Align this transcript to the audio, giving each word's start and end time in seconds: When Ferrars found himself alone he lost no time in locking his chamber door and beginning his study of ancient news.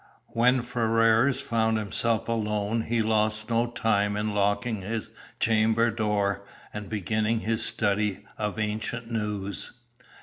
When 0.33 0.63
Ferrars 0.63 1.41
found 1.41 1.77
himself 1.77 2.27
alone 2.27 2.81
he 2.81 3.03
lost 3.03 3.51
no 3.51 3.67
time 3.67 4.17
in 4.17 4.33
locking 4.33 4.81
his 4.81 5.11
chamber 5.39 5.91
door 5.91 6.43
and 6.73 6.89
beginning 6.89 7.41
his 7.41 7.63
study 7.63 8.25
of 8.35 8.57
ancient 8.57 9.11
news. 9.11 9.73